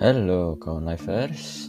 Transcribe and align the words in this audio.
Hello, 0.00 0.56
kawan 0.56 0.88
lifers. 0.88 1.68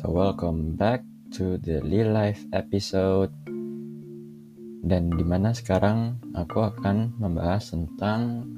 So 0.00 0.08
welcome 0.08 0.72
back 0.72 1.04
to 1.36 1.60
the 1.60 1.84
Real 1.84 2.08
Life 2.08 2.48
episode. 2.48 3.28
Dan 4.80 5.12
di 5.12 5.20
mana 5.20 5.52
sekarang 5.52 6.16
aku 6.32 6.64
akan 6.64 7.12
membahas 7.20 7.76
tentang 7.76 8.48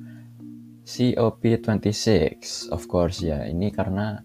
COP26. 0.86 2.70
Of 2.70 2.86
course 2.86 3.18
ya, 3.18 3.42
ini 3.50 3.74
karena 3.74 4.22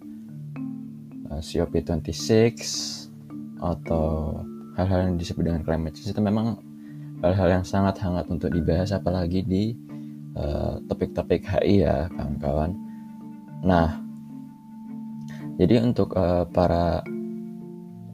uh, 1.33 1.41
COP26 1.41 2.61
atau 3.65 4.37
hal-hal 4.77 5.09
yang 5.09 5.17
disebut 5.17 5.49
dengan 5.49 5.65
climate 5.65 5.97
change 5.97 6.13
itu 6.13 6.21
memang 6.21 6.61
hal-hal 7.25 7.57
yang 7.57 7.65
sangat 7.65 8.05
hangat 8.05 8.29
untuk 8.29 8.53
dibahas 8.53 8.93
apalagi 8.93 9.41
di 9.41 9.73
uh, 10.37 10.77
topik-topik 10.85 11.41
uh, 11.57 11.57
HI 11.57 11.89
ya 11.89 12.05
kawan-kawan. 12.13 12.77
Nah, 13.65 14.08
jadi 15.59 15.83
untuk 15.83 16.15
uh, 16.15 16.47
para 16.47 17.03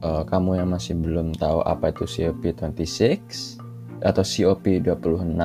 uh, 0.02 0.26
kamu 0.26 0.58
yang 0.58 0.74
masih 0.74 0.98
belum 0.98 1.30
tahu 1.38 1.62
apa 1.62 1.94
itu 1.94 2.02
COP26 2.02 3.22
atau 4.02 4.24
COP26. 4.26 5.38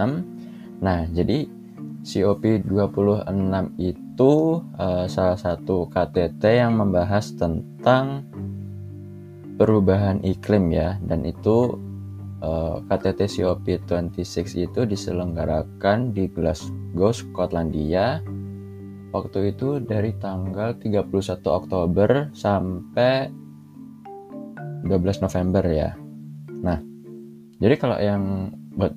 Nah, 0.82 1.00
jadi 1.14 1.46
COP26 2.02 3.54
itu 3.78 4.34
uh, 4.82 5.06
salah 5.06 5.38
satu 5.38 5.86
KTT 5.94 6.42
yang 6.66 6.82
membahas 6.82 7.38
tentang 7.38 8.26
perubahan 9.62 10.26
iklim 10.26 10.74
ya 10.74 10.98
dan 11.06 11.22
itu 11.22 11.78
KTT 12.90 13.30
COP26 13.38 14.66
itu 14.66 14.82
diselenggarakan 14.90 16.10
di 16.10 16.26
Glasgow, 16.26 17.14
Skotlandia 17.14 18.18
waktu 19.12 19.52
itu 19.52 19.84
dari 19.84 20.16
tanggal 20.18 20.80
31 20.80 21.12
Oktober 21.48 22.32
sampai 22.32 23.28
12 24.88 25.24
November 25.24 25.64
ya. 25.68 25.94
Nah, 26.64 26.80
jadi 27.62 27.76
kalau 27.78 27.98
yang 28.00 28.50
buat 28.74 28.94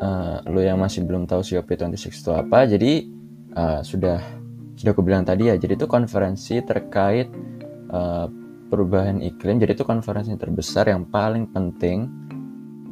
uh, 0.00 0.40
lo 0.48 0.60
yang 0.62 0.80
masih 0.80 1.04
belum 1.04 1.26
tahu 1.28 1.42
COP26 1.44 2.14
itu 2.14 2.30
apa, 2.32 2.64
jadi 2.64 3.04
uh, 3.58 3.80
sudah 3.84 4.22
sudah 4.78 4.92
aku 4.94 5.02
bilang 5.02 5.26
tadi 5.26 5.50
ya, 5.50 5.58
jadi 5.58 5.74
itu 5.74 5.90
konferensi 5.90 6.62
terkait 6.62 7.28
uh, 7.90 8.30
perubahan 8.70 9.18
iklim. 9.24 9.58
Jadi 9.58 9.74
itu 9.74 9.84
konferensi 9.84 10.30
terbesar 10.38 10.88
yang 10.92 11.08
paling 11.08 11.50
penting 11.50 12.06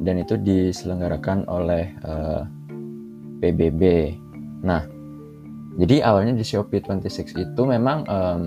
dan 0.03 0.21
itu 0.21 0.37
diselenggarakan 0.37 1.47
oleh 1.49 1.95
uh, 2.05 2.43
PBB. 3.41 4.13
Nah, 4.65 4.96
jadi 5.77 6.01
awalnya 6.01 6.33
di 6.33 6.41
Shopee 6.41 6.81
26 6.81 7.37
itu 7.37 7.61
memang 7.63 8.01
um, 8.09 8.41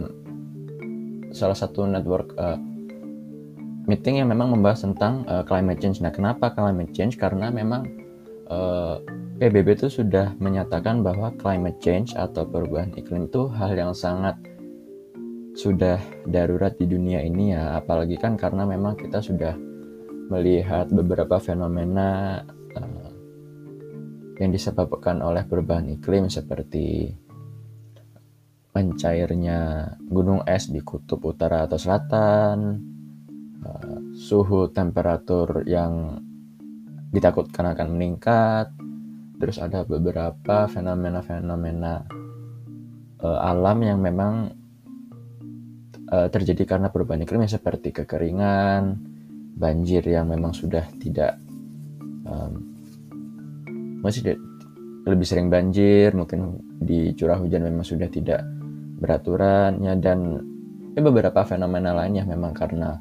salah 1.31 1.55
satu 1.55 1.87
network 1.87 2.35
uh, 2.35 2.59
meeting 3.87 4.19
yang 4.19 4.29
memang 4.35 4.51
membahas 4.51 4.83
tentang 4.83 5.23
uh, 5.31 5.47
climate 5.47 5.79
change. 5.79 6.03
Nah, 6.03 6.11
kenapa 6.11 6.51
climate 6.51 6.91
change? 6.91 7.15
Karena 7.19 7.55
memang 7.55 7.87
uh, 8.51 8.99
PBB 9.39 9.79
itu 9.79 9.89
sudah 9.89 10.35
menyatakan 10.43 11.07
bahwa 11.07 11.31
climate 11.39 11.79
change 11.79 12.13
atau 12.19 12.45
perubahan 12.45 12.93
iklim 12.99 13.31
itu 13.31 13.47
hal 13.55 13.73
yang 13.79 13.95
sangat 13.95 14.37
sudah 15.55 16.03
darurat 16.27 16.75
di 16.79 16.87
dunia 16.87 17.23
ini 17.23 17.55
ya, 17.55 17.79
apalagi 17.79 18.19
kan 18.19 18.35
karena 18.39 18.67
memang 18.67 18.95
kita 18.99 19.19
sudah 19.19 19.55
melihat 20.31 20.87
beberapa 20.95 21.43
fenomena 21.43 22.43
yang 24.41 24.57
disebabkan 24.57 25.21
oleh 25.21 25.45
perubahan 25.45 25.85
iklim 25.93 26.33
seperti 26.33 27.13
mencairnya 28.73 29.93
gunung 30.01 30.41
es 30.49 30.73
di 30.73 30.81
kutub 30.81 31.21
utara 31.29 31.69
atau 31.69 31.77
selatan, 31.77 32.81
uh, 33.61 33.99
suhu 34.17 34.73
temperatur 34.73 35.69
yang 35.69 36.25
ditakutkan 37.13 37.77
akan 37.77 37.89
meningkat, 37.93 38.73
terus 39.37 39.61
ada 39.61 39.85
beberapa 39.85 40.65
fenomena-fenomena 40.73 42.09
uh, 43.21 43.39
alam 43.45 43.79
yang 43.85 44.01
memang 44.01 44.57
uh, 46.09 46.29
terjadi 46.33 46.65
karena 46.65 46.89
perubahan 46.89 47.29
iklim 47.29 47.45
seperti 47.45 47.93
kekeringan, 47.93 48.97
banjir 49.53 50.01
yang 50.09 50.33
memang 50.33 50.57
sudah 50.57 50.89
tidak 50.97 51.37
masih 54.01 54.37
lebih 55.09 55.27
sering 55.27 55.49
banjir, 55.49 56.13
mungkin 56.13 56.61
di 56.81 57.13
curah 57.17 57.41
hujan 57.41 57.65
memang 57.65 57.85
sudah 57.85 58.09
tidak 58.09 58.45
beraturannya 59.01 59.97
dan 59.97 60.19
ya 60.93 61.01
beberapa 61.01 61.41
fenomena 61.49 61.97
lainnya 61.97 62.29
memang 62.29 62.53
karena 62.53 63.01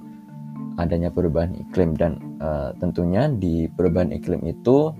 adanya 0.79 1.11
perubahan 1.11 1.55
iklim. 1.59 1.95
Dan 1.99 2.39
uh, 2.39 2.71
tentunya 2.79 3.27
di 3.27 3.67
perubahan 3.67 4.15
iklim 4.15 4.39
itu 4.47 4.95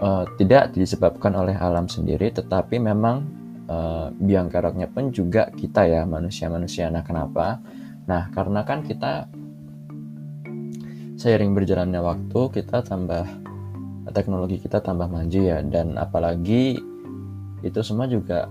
uh, 0.00 0.24
tidak 0.40 0.72
disebabkan 0.72 1.36
oleh 1.36 1.52
alam 1.56 1.84
sendiri 1.84 2.32
tetapi 2.32 2.80
memang 2.80 3.28
uh, 3.68 4.08
biang 4.16 4.48
keroknya 4.48 4.88
pun 4.88 5.12
juga 5.12 5.52
kita 5.52 5.84
ya 5.84 6.02
manusia-manusia. 6.08 6.88
Nah 6.88 7.04
kenapa? 7.04 7.60
Nah 8.08 8.32
karena 8.32 8.64
kan 8.64 8.80
kita 8.80 9.28
seiring 11.16 11.52
berjalannya 11.56 12.00
waktu 12.00 12.40
kita 12.60 12.84
tambah 12.84 13.24
teknologi 14.14 14.62
kita 14.62 14.78
tambah 14.82 15.10
maju 15.10 15.40
ya 15.40 15.58
dan 15.66 15.98
apalagi 15.98 16.78
itu 17.64 17.80
semua 17.82 18.06
juga 18.06 18.46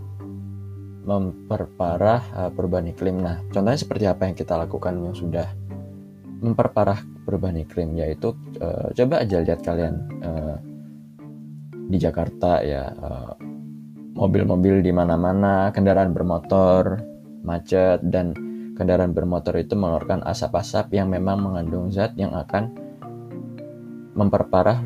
memperparah 1.06 2.22
uh, 2.34 2.52
perubahan 2.52 2.90
iklim. 2.92 3.22
Nah, 3.22 3.40
contohnya 3.54 3.78
seperti 3.78 4.10
apa 4.10 4.26
yang 4.26 4.36
kita 4.36 4.58
lakukan 4.58 4.98
yang 4.98 5.16
sudah 5.16 5.48
memperparah 6.42 7.00
perubahan 7.24 7.62
iklim 7.62 7.94
yaitu 7.96 8.34
uh, 8.60 8.90
coba 8.92 9.22
aja 9.22 9.38
lihat 9.40 9.62
kalian 9.62 9.96
uh, 10.26 10.58
di 11.86 12.02
Jakarta 12.02 12.66
ya 12.66 12.90
mobil-mobil 14.18 14.82
di 14.82 14.90
mana-mana, 14.90 15.70
kendaraan 15.70 16.16
bermotor 16.16 16.98
macet 17.46 18.02
dan 18.10 18.34
kendaraan 18.74 19.14
bermotor 19.14 19.54
itu 19.62 19.78
mengeluarkan 19.78 20.26
asap-asap 20.26 20.98
yang 20.98 21.14
memang 21.14 21.40
mengandung 21.46 21.94
zat 21.94 22.18
yang 22.18 22.34
akan 22.34 22.74
memperparah 24.18 24.82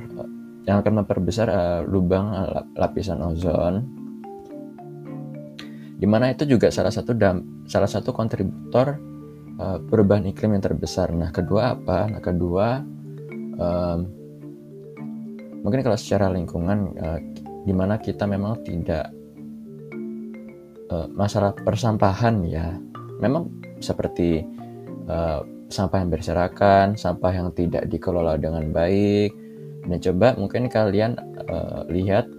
yang 0.68 0.82
akan 0.84 1.04
memperbesar 1.04 1.48
uh, 1.48 1.82
lubang 1.88 2.32
uh, 2.34 2.64
lapisan 2.76 3.22
ozon 3.24 4.00
di 6.00 6.08
mana 6.08 6.32
itu 6.32 6.48
juga 6.48 6.72
salah 6.72 6.96
satu 6.96 7.12
dam, 7.12 7.68
salah 7.68 7.92
satu 7.92 8.16
kontributor 8.16 8.96
uh, 9.60 9.84
perubahan 9.84 10.32
iklim 10.32 10.56
yang 10.56 10.64
terbesar. 10.64 11.12
Nah 11.12 11.28
kedua 11.36 11.76
apa? 11.76 12.08
Nah 12.08 12.24
kedua 12.24 12.80
um, 13.60 14.00
mungkin 15.60 15.84
kalau 15.84 16.00
secara 16.00 16.32
lingkungan 16.32 16.96
uh, 17.04 17.20
di 17.68 17.76
mana 17.76 18.00
kita 18.00 18.24
memang 18.24 18.64
tidak 18.64 19.12
uh, 20.88 21.12
masalah 21.12 21.52
persampahan 21.52 22.48
ya 22.48 22.80
memang 23.20 23.52
seperti 23.84 24.48
uh, 25.12 25.44
sampah 25.68 26.00
yang 26.00 26.12
berserakan, 26.16 26.96
sampah 26.96 27.32
yang 27.36 27.52
tidak 27.52 27.92
dikelola 27.92 28.40
dengan 28.40 28.72
baik, 28.72 29.36
Nah, 29.90 29.98
coba 29.98 30.38
mungkin 30.38 30.70
kalian 30.70 31.18
uh, 31.50 31.82
lihat 31.90 32.30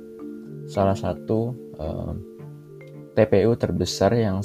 salah 0.71 0.95
satu 0.95 1.51
uh, 1.83 2.15
eh, 2.15 3.27
TPU 3.27 3.59
terbesar 3.59 4.15
yang 4.15 4.39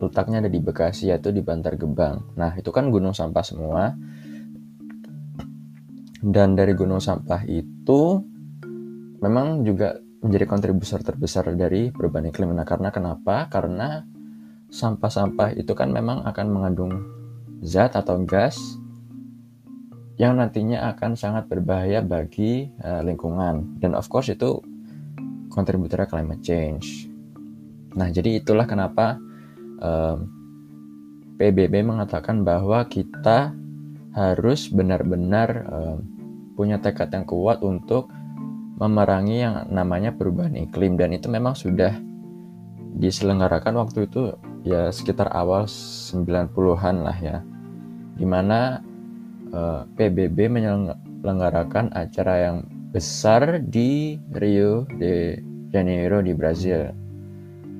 letaknya 0.00 0.44
ada 0.44 0.50
di 0.52 0.60
Bekasi 0.60 1.08
yaitu 1.08 1.32
di 1.32 1.40
Bantar 1.40 1.80
Gebang. 1.80 2.36
Nah, 2.36 2.52
itu 2.60 2.68
kan 2.68 2.92
gunung 2.92 3.16
sampah 3.16 3.44
semua. 3.44 3.96
Dan 6.20 6.52
dari 6.52 6.76
gunung 6.76 7.00
sampah 7.00 7.48
itu 7.48 8.20
memang 9.24 9.64
juga 9.64 9.96
menjadi 10.20 10.44
kontributor 10.44 11.00
terbesar 11.00 11.48
dari 11.56 11.88
perubahan 11.88 12.28
iklim. 12.28 12.52
Nah, 12.52 12.68
karena 12.68 12.92
kenapa? 12.92 13.48
Karena 13.48 14.04
sampah-sampah 14.68 15.56
itu 15.56 15.72
kan 15.72 15.88
memang 15.88 16.28
akan 16.28 16.46
mengandung 16.52 16.92
zat 17.64 17.96
atau 17.96 18.20
gas 18.24 18.79
yang 20.20 20.36
nantinya 20.36 20.92
akan 20.92 21.16
sangat 21.16 21.48
berbahaya 21.48 22.04
bagi 22.04 22.68
uh, 22.84 23.00
lingkungan. 23.00 23.80
Dan 23.80 23.96
of 23.96 24.04
course 24.12 24.28
itu 24.28 24.60
kontributor 25.48 26.04
climate 26.04 26.44
change. 26.44 27.08
Nah 27.96 28.12
jadi 28.12 28.44
itulah 28.44 28.68
kenapa 28.68 29.16
um, 29.80 30.28
PBB 31.40 31.80
mengatakan 31.88 32.44
bahwa 32.44 32.84
kita 32.84 33.56
harus 34.12 34.68
benar-benar 34.68 35.64
um, 35.72 36.04
punya 36.52 36.76
tekad 36.76 37.08
yang 37.16 37.24
kuat 37.24 37.64
untuk 37.64 38.12
memerangi 38.76 39.40
yang 39.40 39.72
namanya 39.72 40.12
perubahan 40.12 40.52
iklim. 40.52 41.00
Dan 41.00 41.16
itu 41.16 41.32
memang 41.32 41.56
sudah 41.56 41.96
diselenggarakan 43.00 43.72
waktu 43.80 44.04
itu 44.04 44.36
ya 44.68 44.92
sekitar 44.92 45.32
awal 45.32 45.64
90-an 45.64 46.96
lah 47.08 47.16
ya. 47.16 47.40
Di 48.20 48.28
mana 48.28 48.84
eh, 49.50 49.82
PBB 49.98 50.38
menyelenggarakan 50.50 51.94
acara 51.94 52.34
yang 52.50 52.58
besar 52.90 53.62
di 53.62 54.18
Rio 54.34 54.86
de 54.98 55.38
Janeiro 55.70 56.18
di 56.22 56.34
Brazil. 56.34 56.90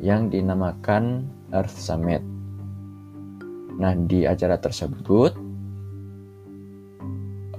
yang 0.00 0.32
dinamakan 0.32 1.28
Earth 1.52 1.76
Summit. 1.76 2.25
Nah, 3.76 3.93
di 4.08 4.25
acara 4.25 4.56
tersebut 4.56 5.37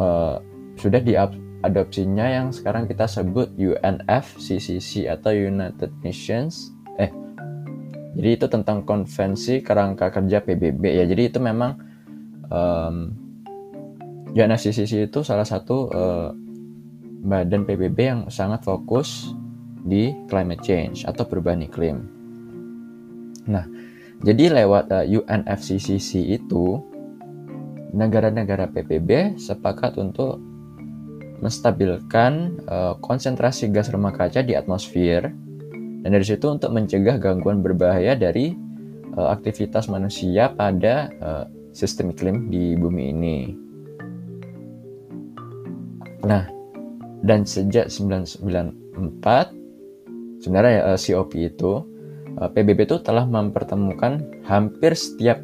uh, 0.01 0.41
sudah 0.73 1.01
diadopsinya 1.05 2.25
yang 2.25 2.49
sekarang 2.49 2.89
kita 2.89 3.05
sebut 3.05 3.53
UNFCCC 3.53 5.05
atau 5.05 5.29
United 5.29 5.93
Nations. 6.01 6.73
Eh, 6.97 7.13
jadi 8.17 8.41
itu 8.41 8.49
tentang 8.49 8.89
konvensi 8.89 9.61
kerangka 9.61 10.09
kerja 10.09 10.41
PBB 10.41 10.81
ya. 10.81 11.05
Jadi 11.05 11.23
itu 11.29 11.37
memang 11.37 11.77
um, 12.49 13.20
UNFCCC 14.31 15.11
itu 15.11 15.19
salah 15.27 15.43
satu 15.43 15.91
uh, 15.91 16.31
badan 17.21 17.67
PBB 17.67 17.97
yang 17.99 18.21
sangat 18.31 18.63
fokus 18.63 19.35
di 19.83 20.15
climate 20.31 20.63
change 20.63 21.03
atau 21.03 21.27
perubahan 21.27 21.67
iklim. 21.67 21.97
Nah, 23.49 23.65
jadi 24.23 24.53
lewat 24.63 24.85
uh, 24.93 25.05
UNFCCC 25.05 26.31
itu 26.31 26.79
negara-negara 27.91 28.71
PBB 28.71 29.35
sepakat 29.35 29.99
untuk 29.99 30.39
menstabilkan 31.41 32.61
uh, 32.69 32.93
konsentrasi 33.01 33.67
gas 33.73 33.91
rumah 33.91 34.13
kaca 34.13 34.45
di 34.45 34.55
atmosfer 34.55 35.27
dan 36.01 36.09
dari 36.09 36.23
situ 36.23 36.47
untuk 36.47 36.71
mencegah 36.71 37.17
gangguan 37.17 37.59
berbahaya 37.59 38.15
dari 38.15 38.53
uh, 39.17 39.33
aktivitas 39.33 39.89
manusia 39.89 40.53
pada 40.53 41.09
uh, 41.19 41.45
sistem 41.73 42.13
iklim 42.13 42.47
di 42.47 42.77
bumi 42.77 43.03
ini. 43.11 43.37
Nah, 46.21 46.45
dan 47.21 47.45
sejak 47.45 47.89
1994 47.89 50.41
sebenarnya 50.41 50.97
COP 50.97 51.31
itu 51.37 51.85
uh, 52.37 52.49
PBB 52.49 52.89
itu 52.89 52.97
telah 53.01 53.25
mempertemukan 53.29 54.41
hampir 54.45 54.97
setiap 54.97 55.41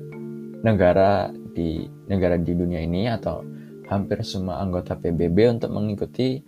negara 0.66 1.30
di 1.54 1.86
negara 2.10 2.38
di 2.38 2.54
dunia 2.54 2.82
ini 2.82 3.10
atau 3.10 3.46
hampir 3.90 4.22
semua 4.22 4.62
anggota 4.62 4.98
PBB 4.98 5.58
untuk 5.58 5.72
mengikuti 5.74 6.42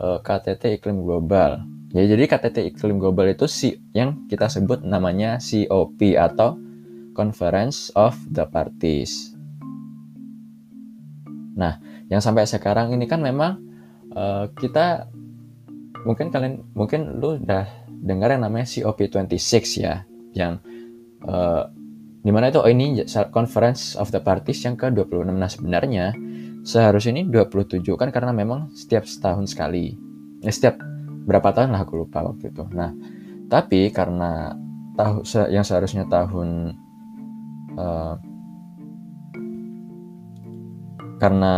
uh, 0.00 0.20
KTT 0.20 0.80
iklim 0.80 1.02
global. 1.02 1.64
Ya, 1.92 2.04
jadi 2.04 2.28
KTT 2.28 2.76
iklim 2.76 3.00
global 3.00 3.32
itu 3.32 3.48
si 3.48 3.80
yang 3.96 4.28
kita 4.28 4.52
sebut 4.52 4.84
namanya 4.84 5.40
COP 5.40 6.16
atau 6.16 6.60
Conference 7.16 7.88
of 7.96 8.12
the 8.28 8.44
Parties. 8.44 9.32
Nah, 11.56 11.80
yang 12.12 12.20
sampai 12.20 12.44
sekarang 12.44 12.92
ini 12.92 13.08
kan 13.08 13.24
memang 13.24 13.65
uh, 14.16 14.48
kita 14.56 15.06
mungkin 16.08 16.32
kalian 16.32 16.64
mungkin 16.72 17.20
lu 17.20 17.36
udah 17.36 17.68
dengar 18.00 18.32
yang 18.32 18.42
namanya 18.48 18.66
COP26 18.66 19.84
ya, 19.84 20.08
yang 20.32 20.58
uh, 21.28 21.68
di 22.26 22.34
mana 22.34 22.50
itu 22.50 22.58
oh 22.58 22.66
ini 22.66 23.06
Conference 23.30 23.94
of 23.94 24.10
the 24.10 24.18
Parties 24.18 24.64
yang 24.66 24.74
ke-26 24.74 25.30
nah 25.30 25.46
sebenarnya 25.46 26.06
seharusnya 26.66 27.22
ini 27.22 27.30
27 27.30 27.86
kan 27.94 28.10
karena 28.10 28.34
memang 28.34 28.74
setiap 28.74 29.06
setahun 29.06 29.54
sekali. 29.54 29.94
Ya, 30.42 30.50
setiap 30.50 30.82
berapa 31.26 31.54
tahun 31.54 31.70
lah 31.70 31.86
aku 31.86 32.02
lupa 32.02 32.26
waktu 32.26 32.50
itu. 32.50 32.66
Nah 32.74 32.90
tapi 33.46 33.94
karena 33.94 34.58
tahu 34.98 35.22
yang 35.54 35.62
seharusnya 35.62 36.02
tahun 36.10 36.74
uh, 37.78 38.18
karena 41.22 41.54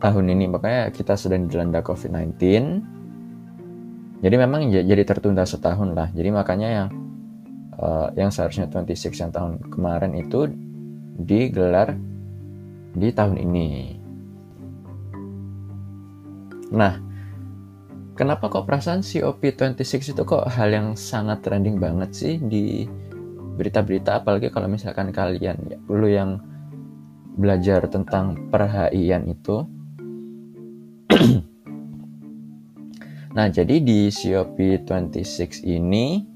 tahun 0.00 0.32
ini 0.32 0.48
makanya 0.48 0.88
kita 0.90 1.14
sedang 1.14 1.46
dilanda 1.46 1.84
COVID-19 1.84 2.40
jadi 4.20 4.36
memang 4.36 4.72
jadi 4.72 5.02
tertunda 5.04 5.44
setahun 5.44 5.92
lah 5.92 6.08
jadi 6.16 6.32
makanya 6.32 6.68
yang 6.68 6.88
uh, 7.80 8.08
yang 8.14 8.28
seharusnya 8.28 8.68
26 8.68 9.16
yang 9.16 9.32
tahun 9.32 9.52
kemarin 9.72 10.12
itu 10.16 10.48
digelar 11.20 11.96
di 12.94 13.08
tahun 13.14 13.36
ini. 13.38 13.68
Nah, 16.70 16.94
kenapa 18.14 18.46
kok 18.46 18.66
perasaan 18.66 19.02
COP26 19.02 20.14
itu 20.14 20.22
kok 20.22 20.46
hal 20.46 20.70
yang 20.70 20.88
sangat 20.94 21.42
trending 21.42 21.78
banget 21.82 22.10
sih 22.14 22.34
di 22.38 22.86
berita-berita 23.58 24.22
apalagi 24.22 24.48
kalau 24.48 24.70
misalkan 24.70 25.10
kalian 25.10 25.58
ya 25.68 25.76
dulu 25.84 26.06
yang 26.08 26.38
belajar 27.34 27.86
tentang 27.90 28.50
perhaian 28.50 29.26
itu. 29.26 29.66
Nah, 33.40 33.48
jadi 33.48 33.80
di 33.80 34.12
COP26 34.12 35.64
ini 35.64 36.28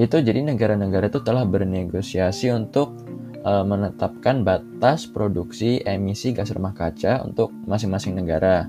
itu 0.00 0.16
jadi 0.16 0.40
negara-negara 0.42 1.12
itu 1.12 1.22
telah 1.22 1.46
bernegosiasi 1.46 2.50
untuk 2.50 2.98
uh, 3.44 3.62
menetapkan 3.62 4.42
batas 4.42 5.04
produksi 5.06 5.78
emisi 5.84 6.32
gas 6.32 6.50
rumah 6.50 6.72
kaca 6.72 7.22
untuk 7.22 7.52
masing-masing 7.68 8.16
negara. 8.16 8.66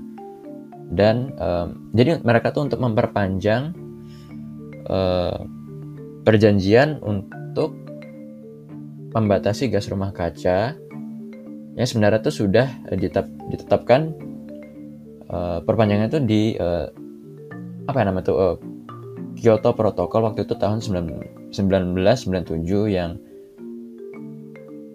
Dan 0.92 1.32
um, 1.40 1.88
jadi 1.96 2.20
mereka 2.20 2.52
tuh 2.52 2.68
untuk 2.68 2.84
memperpanjang 2.84 3.72
uh, 4.86 5.40
perjanjian 6.22 7.00
untuk 7.00 7.74
membatasi 9.16 9.72
gas 9.72 9.88
rumah 9.88 10.12
kaca. 10.12 10.76
Yang 11.72 11.96
sebenarnya 11.96 12.20
tuh 12.20 12.36
sudah 12.44 12.68
ditetap, 12.92 13.24
ditetapkan 13.48 14.12
uh, 15.32 15.58
perpanjangan 15.64 16.06
itu 16.12 16.20
di 16.22 16.42
uh, 16.60 16.86
apa 17.88 17.96
ya 17.98 18.04
namanya 18.06 18.28
tuh 18.30 18.36
uh, 18.38 18.56
Kyoto 19.34 19.74
Protocol 19.74 20.28
waktu 20.28 20.44
itu 20.46 20.54
tahun 20.54 20.84
1997 20.84 21.50
yang 22.92 23.18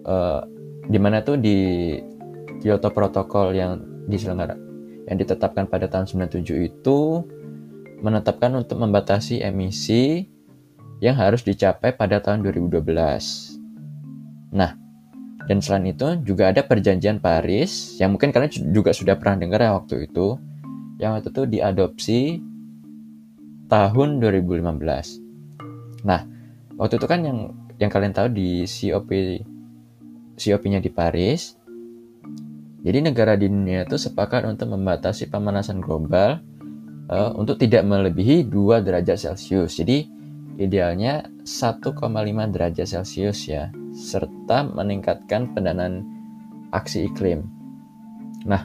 uh, 0.06 0.40
di 0.88 0.98
mana 1.02 1.20
tuh 1.20 1.36
di 1.36 1.58
Kyoto 2.64 2.88
Protocol 2.94 3.52
yang 3.52 3.82
diselenggara 4.08 4.56
yang 5.08 5.18
ditetapkan 5.20 5.68
pada 5.68 5.88
tahun 5.90 6.08
97 6.08 6.68
itu 6.68 6.98
menetapkan 7.98 8.54
untuk 8.54 8.78
membatasi 8.78 9.42
emisi 9.42 10.28
yang 10.98 11.14
harus 11.18 11.42
dicapai 11.46 11.94
pada 11.94 12.18
tahun 12.18 12.42
2012. 12.42 12.82
Nah, 14.54 14.74
dan 15.48 15.64
selain 15.64 15.88
itu 15.88 16.20
juga 16.28 16.52
ada 16.52 16.60
perjanjian 16.60 17.24
Paris 17.24 17.96
yang 17.96 18.12
mungkin 18.12 18.30
kalian 18.30 18.52
juga 18.70 18.92
sudah 18.92 19.16
pernah 19.16 19.40
dengar 19.40 19.64
ya 19.64 19.72
waktu 19.72 20.04
itu 20.04 20.36
yang 21.00 21.16
waktu 21.16 21.32
itu 21.32 21.42
diadopsi 21.48 22.20
tahun 23.72 24.20
2015. 24.20 26.04
Nah, 26.04 26.20
waktu 26.76 26.94
itu 27.00 27.06
kan 27.08 27.20
yang 27.24 27.38
yang 27.80 27.88
kalian 27.88 28.12
tahu 28.12 28.28
di 28.28 28.68
COP 28.68 29.10
COP-nya 30.38 30.78
di 30.84 30.90
Paris. 30.92 31.56
Jadi 32.78 32.98
negara 33.02 33.34
di 33.34 33.50
dunia 33.50 33.82
itu 33.82 33.98
sepakat 33.98 34.46
untuk 34.46 34.70
membatasi 34.70 35.26
pemanasan 35.26 35.82
global 35.82 36.38
uh, 37.10 37.34
untuk 37.34 37.58
tidak 37.58 37.82
melebihi 37.82 38.46
2 38.46 38.86
derajat 38.86 39.18
Celcius. 39.18 39.82
Jadi 39.82 40.06
idealnya 40.62 41.26
1,5 41.42 41.90
derajat 42.54 42.86
Celcius 42.86 43.50
ya, 43.50 43.74
serta 43.98 44.62
meningkatkan 44.62 45.50
pendanaan 45.50 46.06
aksi 46.70 47.10
iklim. 47.10 47.50
Nah, 48.46 48.62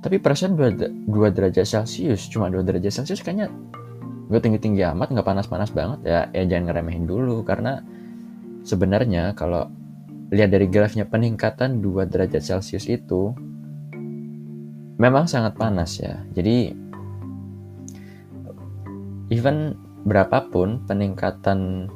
tapi 0.00 0.16
perasaan 0.16 0.56
2, 0.56 1.06
2 1.06 1.36
derajat 1.36 1.68
Celcius, 1.68 2.32
cuma 2.32 2.48
2 2.48 2.64
derajat 2.64 3.04
Celcius 3.04 3.20
kayaknya 3.20 3.52
nggak 4.32 4.48
tinggi 4.48 4.60
tinggi 4.64 4.80
amat 4.80 5.12
nggak 5.12 5.28
panas 5.28 5.44
panas 5.44 5.68
banget 5.76 6.08
ya 6.08 6.20
ya 6.32 6.48
jangan 6.48 6.72
ngeremehin 6.72 7.04
dulu 7.04 7.44
karena 7.44 7.84
sebenarnya 8.64 9.36
kalau 9.36 9.68
lihat 10.32 10.48
dari 10.48 10.72
grafiknya 10.72 11.04
peningkatan 11.04 11.84
2 11.84 12.08
derajat 12.08 12.40
celcius 12.40 12.88
itu 12.88 13.36
memang 14.96 15.28
sangat 15.28 15.52
panas 15.60 16.00
ya 16.00 16.24
jadi 16.32 16.72
even 19.28 19.76
berapapun 20.08 20.80
peningkatan 20.88 21.92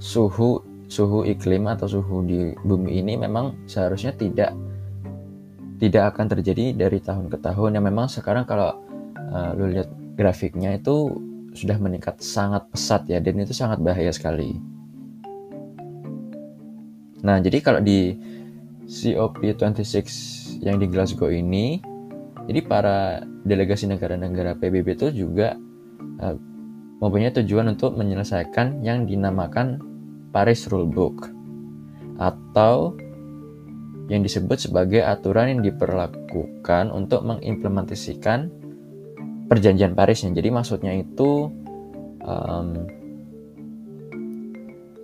suhu 0.00 0.64
suhu 0.88 1.24
iklim 1.28 1.68
atau 1.68 1.84
suhu 1.84 2.24
di 2.24 2.56
bumi 2.64 2.98
ini 3.00 3.20
memang 3.20 3.68
seharusnya 3.68 4.16
tidak 4.16 4.56
tidak 5.78 6.16
akan 6.16 6.26
terjadi 6.32 6.74
dari 6.74 6.98
tahun 6.98 7.30
ke 7.30 7.38
tahun 7.38 7.78
yang 7.78 7.86
memang 7.86 8.10
sekarang 8.10 8.48
kalau 8.48 8.74
uh, 9.30 9.54
lu 9.54 9.70
lihat 9.70 9.86
grafiknya 10.18 10.74
itu 10.74 11.14
sudah 11.54 11.78
meningkat 11.78 12.18
sangat 12.18 12.66
pesat 12.72 13.06
ya 13.06 13.22
dan 13.22 13.38
itu 13.38 13.54
sangat 13.54 13.78
bahaya 13.78 14.10
sekali. 14.10 14.58
Nah, 17.22 17.42
jadi 17.42 17.58
kalau 17.62 17.82
di 17.82 18.14
COP26 18.86 20.06
yang 20.62 20.78
di 20.78 20.86
Glasgow 20.86 21.30
ini, 21.30 21.82
jadi 22.46 22.60
para 22.62 23.22
delegasi 23.42 23.90
negara-negara 23.90 24.54
PBB 24.54 24.94
itu 24.94 25.26
juga 25.26 25.58
uh, 26.22 26.36
mempunyai 26.98 27.34
tujuan 27.42 27.74
untuk 27.74 27.94
menyelesaikan 27.98 28.82
yang 28.82 29.06
dinamakan 29.06 29.82
Paris 30.30 30.68
Rulebook 30.68 31.28
atau 32.18 32.98
yang 34.08 34.24
disebut 34.24 34.56
sebagai 34.68 35.04
aturan 35.04 35.52
yang 35.52 35.60
diperlakukan 35.60 36.88
untuk 36.88 37.22
mengimplementasikan 37.28 38.48
perjanjian 39.48 39.92
Paris 39.92 40.24
Parisnya. 40.24 40.36
Jadi 40.36 40.48
maksudnya 40.48 40.92
itu 40.96 41.52
um, 42.24 42.68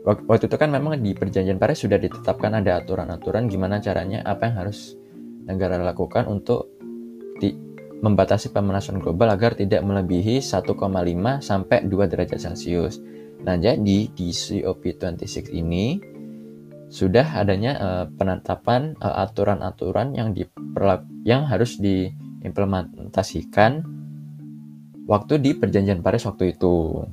waktu 0.05 0.45
itu 0.49 0.57
kan 0.57 0.73
memang 0.73 1.01
di 1.01 1.13
perjanjian 1.13 1.61
Paris 1.61 1.85
sudah 1.85 2.01
ditetapkan 2.01 2.61
ada 2.61 2.81
aturan-aturan 2.81 3.49
gimana 3.49 3.81
caranya 3.81 4.25
apa 4.25 4.49
yang 4.49 4.57
harus 4.65 4.97
negara 5.45 5.77
lakukan 5.81 6.25
untuk 6.29 6.73
di, 7.41 7.53
membatasi 8.01 8.53
pemanasan 8.53 9.01
global 9.01 9.33
agar 9.33 9.57
tidak 9.57 9.81
melebihi 9.81 10.41
1,5 10.41 10.65
sampai 11.41 11.79
2 11.89 12.13
derajat 12.13 12.41
Celcius. 12.41 13.01
Nah, 13.45 13.61
jadi 13.61 14.09
di 14.09 14.29
COP26 14.33 15.53
ini 15.53 16.01
sudah 16.89 17.37
adanya 17.37 17.77
uh, 17.77 18.05
penetapan 18.09 18.97
eh, 18.97 19.17
aturan-aturan 19.25 20.17
yang 20.17 20.33
yang 21.27 21.43
harus 21.45 21.77
diimplementasikan 21.77 23.85
waktu 25.05 25.35
di 25.45 25.53
perjanjian 25.53 26.01
Paris 26.01 26.25
waktu 26.25 26.57
itu. 26.57 27.05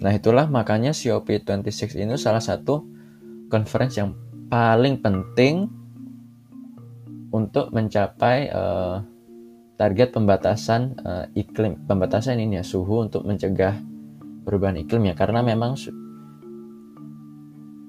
Nah, 0.00 0.12
itulah 0.12 0.48
makanya 0.48 0.96
COP26 0.96 2.00
ini 2.00 2.16
salah 2.16 2.40
satu 2.40 2.80
conference 3.52 4.00
yang 4.00 4.16
paling 4.48 5.00
penting 5.00 5.68
untuk 7.34 7.74
mencapai 7.74 8.48
uh, 8.52 9.02
target 9.74 10.14
pembatasan 10.14 10.94
uh, 11.02 11.24
iklim, 11.34 11.86
pembatasan 11.86 12.38
ini 12.38 12.62
ya 12.62 12.64
suhu 12.64 13.02
untuk 13.02 13.26
mencegah 13.26 13.74
perubahan 14.46 14.78
iklim 14.78 15.10
ya 15.10 15.14
karena 15.18 15.42
memang 15.42 15.74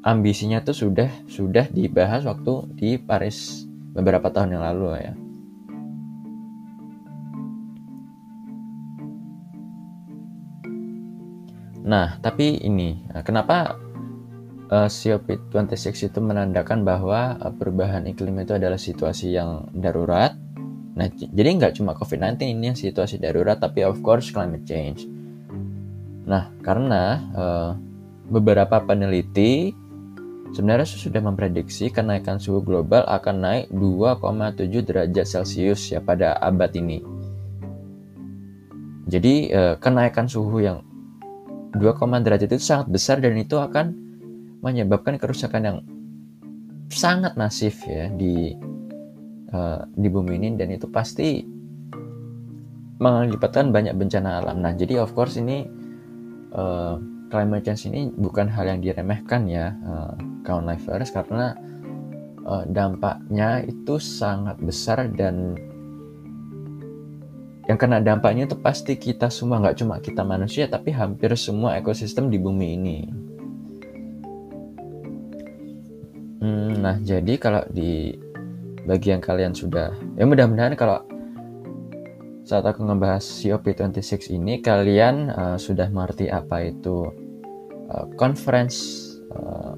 ambisinya 0.06 0.62
tuh 0.62 0.74
sudah 0.74 1.10
sudah 1.26 1.70
dibahas 1.70 2.26
waktu 2.26 2.54
di 2.78 2.90
Paris 3.02 3.66
beberapa 3.94 4.30
tahun 4.30 4.58
yang 4.58 4.64
lalu 4.64 4.86
ya. 5.02 5.14
Nah, 11.86 12.18
tapi 12.18 12.66
ini, 12.66 12.98
eh, 13.14 13.22
kenapa 13.22 13.78
uh, 14.74 14.86
eh, 14.86 14.90
COP26 14.90 16.10
itu 16.10 16.18
menandakan 16.18 16.82
bahwa 16.82 17.38
uh, 17.38 17.54
perubahan 17.54 18.10
iklim 18.10 18.42
itu 18.42 18.58
adalah 18.58 18.82
situasi 18.82 19.38
yang 19.38 19.70
darurat? 19.70 20.34
Nah, 20.96 21.12
jadi 21.12 21.50
nggak 21.60 21.76
cuma 21.80 21.92
COVID-19 21.92 22.40
ini 22.56 22.72
yang 22.72 22.80
situasi 22.80 23.20
darurat, 23.20 23.60
tapi 23.60 23.84
of 23.84 24.00
course 24.00 24.32
climate 24.32 24.64
change. 24.64 25.04
Nah, 26.24 26.50
karena 26.64 27.20
uh, 27.36 27.72
beberapa 28.32 28.80
peneliti 28.80 29.76
sebenarnya 30.56 30.88
sudah 30.88 31.20
memprediksi 31.20 31.92
kenaikan 31.92 32.40
suhu 32.40 32.64
global 32.64 33.04
akan 33.12 33.36
naik 33.44 33.66
2,7 33.76 34.88
derajat 34.88 35.26
Celcius 35.28 35.92
ya 35.92 36.00
pada 36.00 36.40
abad 36.40 36.72
ini. 36.80 37.04
Jadi 39.06 39.52
uh, 39.52 39.76
kenaikan 39.78 40.32
suhu 40.32 40.64
yang 40.64 40.80
2, 41.76 41.84
derajat 42.24 42.56
itu 42.56 42.64
sangat 42.64 42.88
besar 42.88 43.20
dan 43.20 43.36
itu 43.36 43.60
akan 43.60 43.92
menyebabkan 44.64 45.20
kerusakan 45.20 45.62
yang 45.62 45.78
sangat 46.88 47.36
masif 47.36 47.84
ya 47.84 48.08
di 48.10 48.56
uh, 49.56 49.88
di 49.96 50.12
bumi 50.12 50.36
ini 50.36 50.60
dan 50.60 50.76
itu 50.76 50.92
pasti 50.92 51.48
mengakibatkan 53.00 53.72
banyak 53.72 53.96
bencana 53.96 54.44
alam. 54.44 54.60
Nah, 54.60 54.76
jadi 54.76 55.00
of 55.00 55.16
course 55.16 55.40
ini 55.40 55.64
uh, 56.52 57.00
climate 57.30 57.64
change 57.68 57.92
ini 57.92 58.12
bukan 58.16 58.48
hal 58.48 58.68
yang 58.70 58.80
diremehkan 58.80 59.48
ya 59.50 59.76
uh, 59.84 60.16
kawan 60.48 60.70
lifers 60.70 61.12
karena 61.12 61.58
uh, 62.46 62.64
dampaknya 62.70 63.66
itu 63.66 63.98
sangat 64.00 64.56
besar 64.62 65.10
dan 65.12 65.58
yang 67.66 67.82
kena 67.82 67.98
dampaknya 67.98 68.46
itu 68.46 68.58
pasti 68.62 68.94
kita 68.94 69.34
semua 69.34 69.58
nggak 69.58 69.78
cuma 69.82 69.98
kita 69.98 70.22
manusia 70.22 70.70
tapi 70.70 70.94
hampir 70.94 71.34
semua 71.34 71.76
ekosistem 71.82 72.30
di 72.30 72.38
bumi 72.38 72.68
ini 72.78 72.98
hmm, 76.46 76.72
nah 76.78 76.96
jadi 77.02 77.34
kalau 77.42 77.66
di 77.74 78.14
bagian 78.86 79.20
kalian 79.20 79.52
sudah. 79.52 79.92
Ya 80.16 80.24
mudah-mudahan 80.24 80.78
kalau 80.78 81.02
saat 82.46 82.62
aku 82.62 82.86
ngebahas 82.86 83.26
COP26 83.26 84.38
ini 84.38 84.62
kalian 84.62 85.34
uh, 85.34 85.58
sudah 85.58 85.90
mengerti 85.90 86.30
apa 86.30 86.70
itu 86.70 87.10
uh, 87.90 88.06
conference 88.22 89.10
uh, 89.34 89.74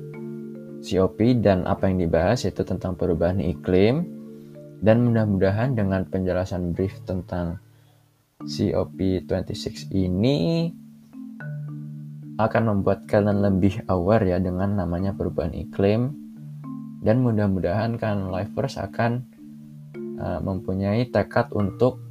COP 0.84 1.40
dan 1.40 1.64
apa 1.64 1.88
yang 1.88 2.04
dibahas 2.04 2.44
yaitu 2.44 2.68
tentang 2.68 3.00
perubahan 3.00 3.40
iklim. 3.40 4.14
Dan 4.78 5.10
mudah-mudahan 5.10 5.74
dengan 5.74 6.06
penjelasan 6.06 6.78
brief 6.78 6.94
tentang 7.02 7.58
COP26 8.46 9.90
ini 9.90 10.70
akan 12.38 12.64
membuat 12.70 13.10
kalian 13.10 13.42
lebih 13.42 13.82
aware 13.90 14.22
ya 14.22 14.38
dengan 14.38 14.78
namanya 14.78 15.18
perubahan 15.18 15.58
iklim 15.58 16.27
dan 17.02 17.22
mudah-mudahan 17.22 17.96
kan 18.02 18.30
lifers 18.34 18.78
akan 18.78 19.26
uh, 20.18 20.40
mempunyai 20.42 21.08
tekad 21.10 21.54
untuk 21.54 22.02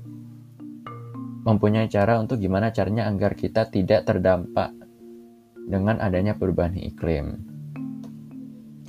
mempunyai 1.47 1.87
cara 1.87 2.19
untuk 2.19 2.43
gimana 2.43 2.75
caranya 2.75 3.07
agar 3.07 3.39
kita 3.39 3.71
tidak 3.71 4.03
terdampak 4.03 4.75
dengan 5.67 6.03
adanya 6.03 6.35
perubahan 6.35 6.75
iklim. 6.75 7.39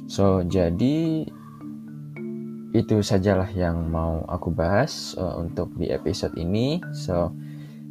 So, 0.09 0.41
jadi 0.41 1.27
itu 2.73 2.95
sajalah 3.01 3.49
yang 3.53 3.89
mau 3.89 4.25
aku 4.25 4.49
bahas 4.53 5.13
uh, 5.17 5.37
untuk 5.37 5.73
di 5.77 5.89
episode 5.93 6.33
ini. 6.37 6.81
So, 6.93 7.33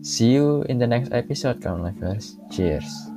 see 0.02 0.34
you 0.34 0.66
in 0.66 0.82
the 0.82 0.88
next 0.88 1.14
episode, 1.14 1.62
kawan 1.62 1.86
livers. 1.86 2.38
Cheers. 2.50 3.15